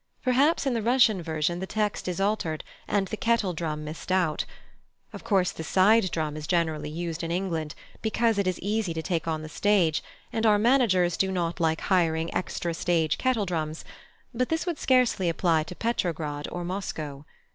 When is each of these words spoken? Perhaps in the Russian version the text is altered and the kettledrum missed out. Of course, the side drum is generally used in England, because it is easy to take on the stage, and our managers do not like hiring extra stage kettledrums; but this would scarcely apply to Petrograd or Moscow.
Perhaps 0.23 0.65
in 0.65 0.73
the 0.73 0.81
Russian 0.81 1.21
version 1.21 1.59
the 1.59 1.67
text 1.67 2.07
is 2.07 2.19
altered 2.19 2.63
and 2.87 3.07
the 3.09 3.15
kettledrum 3.17 3.83
missed 3.83 4.11
out. 4.11 4.45
Of 5.13 5.23
course, 5.23 5.51
the 5.51 5.63
side 5.63 6.09
drum 6.09 6.35
is 6.35 6.47
generally 6.47 6.89
used 6.89 7.21
in 7.23 7.29
England, 7.29 7.75
because 8.01 8.39
it 8.39 8.47
is 8.47 8.57
easy 8.61 8.95
to 8.95 9.03
take 9.03 9.27
on 9.27 9.43
the 9.43 9.47
stage, 9.47 10.01
and 10.33 10.43
our 10.43 10.57
managers 10.57 11.17
do 11.17 11.31
not 11.31 11.59
like 11.59 11.81
hiring 11.81 12.33
extra 12.33 12.73
stage 12.73 13.19
kettledrums; 13.19 13.83
but 14.33 14.49
this 14.49 14.65
would 14.65 14.79
scarcely 14.79 15.29
apply 15.29 15.61
to 15.61 15.75
Petrograd 15.75 16.47
or 16.51 16.63
Moscow. 16.63 17.23